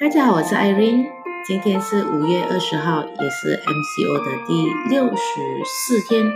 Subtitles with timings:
[0.00, 1.06] 大家好，我是 Irene，
[1.46, 6.32] 今天是五月二十号，也是 MCO 的第六十四天。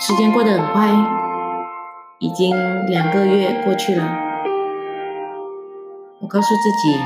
[0.00, 0.88] 时间过得很快，
[2.20, 2.56] 已经
[2.86, 4.16] 两个月过去了。
[6.22, 6.98] 我告诉自己，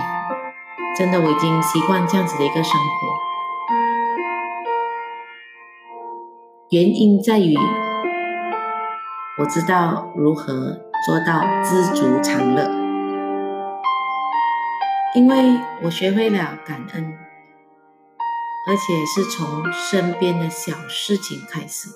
[0.96, 2.86] 真的我已经习惯这样子的一个生活。
[6.70, 7.56] 原因在于，
[9.40, 12.77] 我知道如何做到知足常乐。
[15.18, 17.18] 因为我学会了感恩，
[18.68, 21.88] 而且是从身边的小事情开始。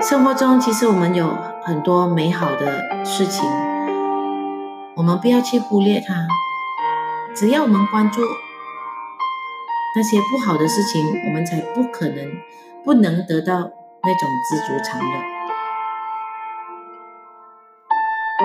[0.00, 3.44] 生活中其实我们有很多美好的事情，
[4.94, 6.28] 我们不要去忽略它。
[7.34, 8.20] 只要我们关注
[9.96, 12.16] 那些不好的事情，我们才不可能
[12.84, 15.18] 不能得到那种知足常乐。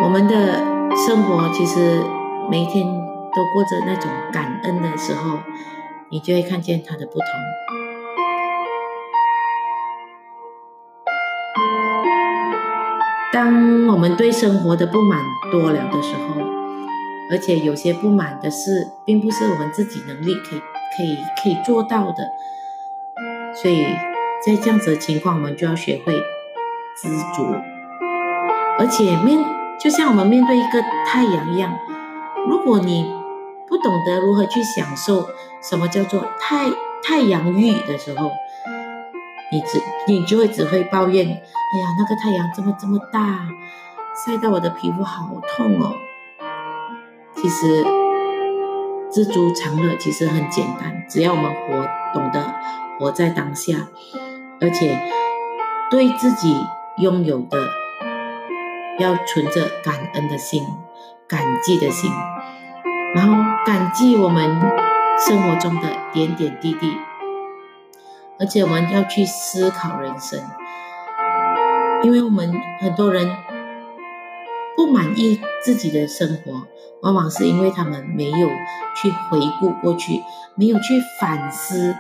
[0.04, 0.58] 我们的
[0.98, 2.23] 生活其实。
[2.50, 5.40] 每天都过着那种感恩的时候，
[6.10, 7.22] 你就会看见它的不同。
[13.32, 15.20] 当我们对生活的不满
[15.52, 16.42] 多了的时候，
[17.32, 20.60] 而且有些不满的事，并不是我们自己能力可以
[20.96, 22.30] 可以可以做到的，
[23.56, 23.86] 所以
[24.46, 26.14] 在这样子的情况，我们就要学会
[27.02, 27.56] 知足，
[28.78, 29.44] 而且面
[29.80, 31.76] 就像我们面对一个太阳一样。
[32.48, 33.14] 如果你
[33.68, 35.28] 不懂得如何去享受
[35.62, 36.70] 什么叫做太
[37.04, 38.32] 太阳浴的时候，
[39.52, 43.48] 你只你就会只会抱怨：哎呀，那个太阳这么这么大，
[44.26, 45.94] 晒到我的皮肤好痛哦。
[47.36, 47.84] 其实
[49.12, 52.56] 知足常乐其实很简单，只要我们活懂得
[53.00, 53.88] 活在当下，
[54.62, 55.00] 而且
[55.90, 56.56] 对自己
[56.98, 57.70] 拥有的
[59.00, 60.64] 要存着感恩的心。
[61.28, 62.12] 感激的心，
[63.16, 63.34] 然后
[63.66, 64.60] 感激我们
[65.28, 66.98] 生活中的点点滴滴，
[68.40, 70.40] 而且我们要去思考人生，
[72.04, 73.36] 因为我们很多人
[74.76, 76.68] 不满意自己的生活，
[77.02, 78.50] 往往是因为他们没有
[78.96, 80.22] 去回顾过去，
[80.56, 81.96] 没有去反思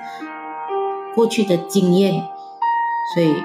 [1.15, 2.23] 过去的经验，
[3.13, 3.43] 所以。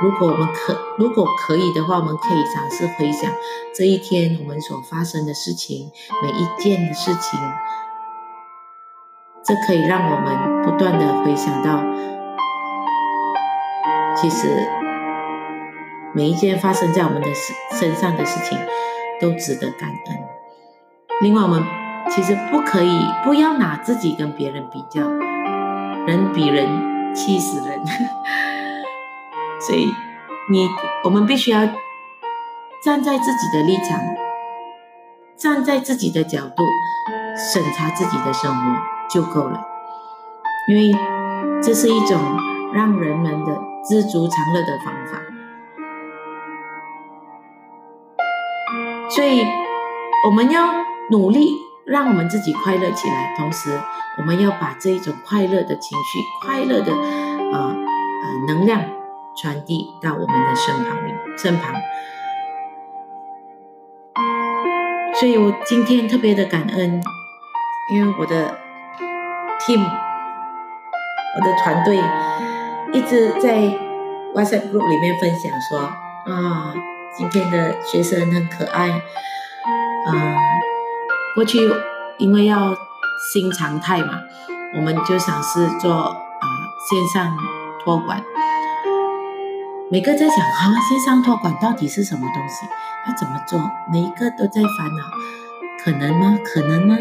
[0.00, 3.32] 如果我们可如果可以的话，我们可以尝试回想
[3.74, 5.90] 这一天我们所发生的事情，
[6.22, 7.40] 每一件的事情，
[9.44, 11.82] 这可以让我们不断的回想到，
[14.14, 14.68] 其实
[16.14, 18.56] 每一件发生在我们的身身上的事情
[19.20, 20.18] 都值得感恩。
[21.20, 21.64] 另外，我们
[22.08, 25.02] 其实不可以不要拿自己跟别人比较，
[26.06, 27.80] 人比人气死人。
[29.60, 29.92] 所以，
[30.50, 30.68] 你
[31.04, 31.66] 我们必须要
[32.82, 33.98] 站在自己的立场，
[35.36, 36.64] 站在自己的角度
[37.36, 38.76] 审查自己的生活
[39.10, 39.60] 就够了，
[40.68, 40.96] 因为
[41.60, 42.18] 这是一种
[42.72, 45.20] 让人们的知足常乐的方法。
[49.10, 49.44] 所以，
[50.24, 50.68] 我们要
[51.10, 51.50] 努力
[51.84, 53.80] 让我们自己快乐起来，同时，
[54.18, 58.97] 我们要把这一种快乐的情绪、快乐的呃呃能量。
[59.40, 61.74] 传递到我们的身旁里，身旁。
[65.14, 67.02] 所以我今天特别的感恩，
[67.92, 68.56] 因为我的
[69.60, 69.84] team，
[71.36, 71.98] 我的团队
[72.92, 73.56] 一直在
[74.34, 76.72] WhatsApp group 里面分享说，啊，
[77.16, 78.90] 今天的学生很可爱，
[80.06, 80.36] 嗯，
[81.34, 81.58] 过去
[82.18, 82.76] 因为要
[83.32, 84.20] 新常态嘛，
[84.76, 86.14] 我们就想是做啊
[86.88, 87.36] 线上
[87.82, 88.22] 托管。
[89.90, 92.66] 每个在想啊，线上托管到底是什么东西？
[93.06, 93.58] 要怎么做？
[93.90, 96.38] 每一个都在烦恼，可能吗？
[96.44, 96.94] 可能吗？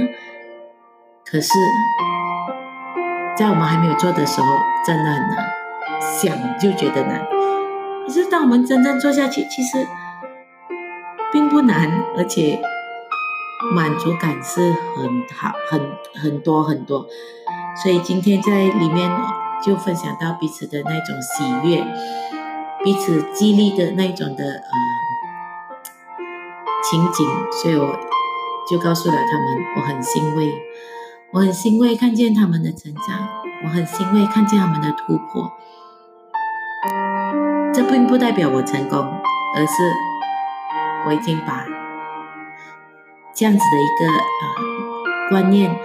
[1.26, 1.50] 可是，
[3.36, 4.48] 在我们还没有做的时候，
[4.86, 5.50] 真的很难。
[6.00, 7.28] 想就觉得难，
[8.06, 9.86] 可是当我们真正做下去，其实
[11.34, 12.62] 并不难，而且
[13.74, 15.82] 满足感是很好、很
[16.16, 17.06] 很多很多。
[17.84, 19.12] 所以今天在里面
[19.62, 21.86] 就分享到彼此的那种喜悦。
[22.88, 24.72] 彼此激励的那种的呃
[26.90, 28.00] 情景，所以我
[28.66, 30.54] 就告诉了他们，我很欣慰，
[31.34, 33.28] 我很欣慰看见他们的成长，
[33.66, 35.52] 我很欣慰看见他们的突破。
[37.74, 39.00] 这并不代表我成功，
[39.58, 39.74] 而是
[41.08, 41.66] 我已经把
[43.34, 45.78] 这样子的一个呃观念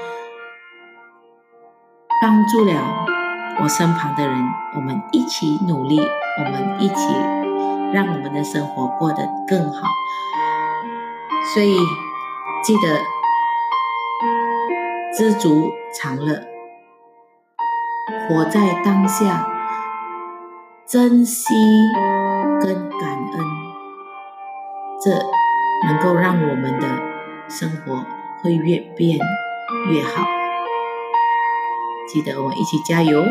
[2.22, 3.01] 帮助了
[3.60, 4.38] 我身旁的人，
[4.75, 6.00] 我们一起努力。
[6.34, 6.94] 我们一起
[7.93, 9.87] 让我们的生活过得更好，
[11.52, 11.76] 所以
[12.64, 13.02] 记得
[15.14, 16.40] 知足常乐，
[18.26, 19.46] 活在当下，
[20.87, 21.52] 珍惜
[22.62, 23.44] 跟感恩，
[24.99, 25.10] 这
[25.87, 26.88] 能够让我们的
[27.50, 28.06] 生活
[28.43, 29.19] 会越变
[29.90, 30.42] 越好。
[32.12, 33.25] 记得我们一起加油！